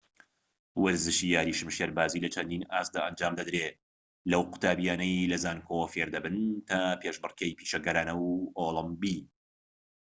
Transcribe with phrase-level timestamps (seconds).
[0.83, 3.75] وەرزشی یاری شمشێربازی لە چەندین ئاستدا ئەنجام دەدرێت
[4.31, 6.35] لەو قوتابیانەی لەزانکۆوە فێردەبن
[6.67, 8.27] تا پێشبڕکێی پیشەگەرانە و
[8.57, 9.17] ئۆلیمپی